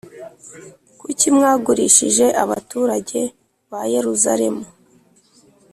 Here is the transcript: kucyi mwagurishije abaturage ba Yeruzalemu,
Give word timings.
kucyi 0.99 1.27
mwagurishije 1.37 2.25
abaturage 2.43 3.21
ba 3.71 3.81
Yeruzalemu, 3.93 4.63